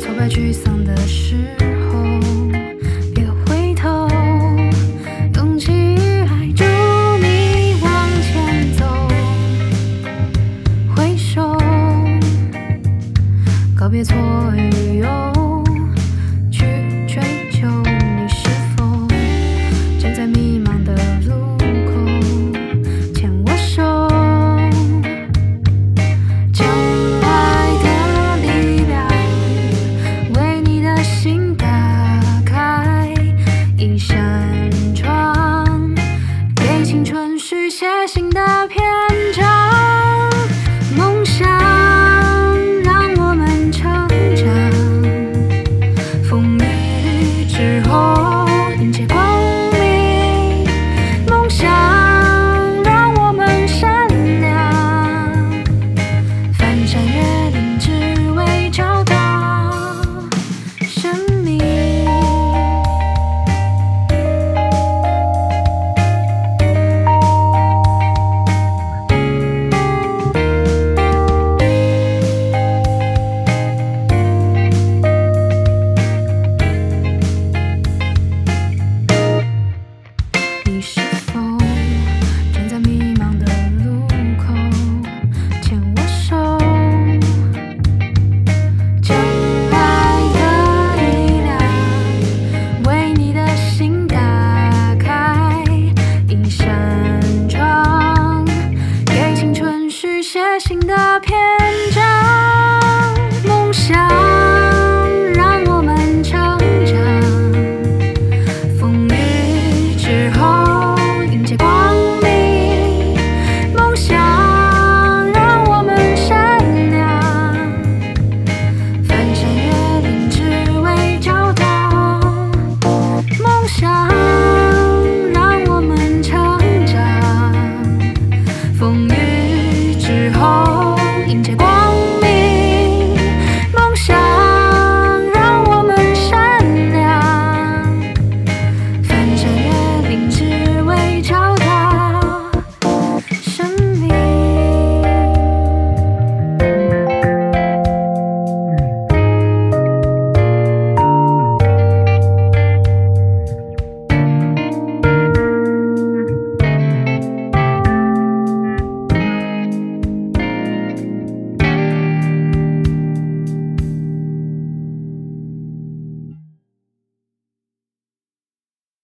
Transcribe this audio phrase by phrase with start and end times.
[0.00, 1.36] 挫败、沮丧的时
[1.90, 2.20] 候，
[3.14, 4.08] 别回头，
[5.34, 6.64] 勇气与爱助
[7.20, 8.84] 你往前走。
[10.94, 11.56] 挥手，
[13.78, 14.25] 告别错。